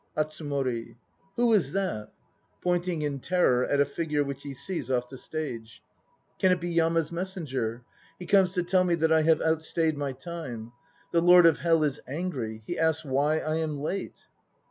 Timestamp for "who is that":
1.35-2.09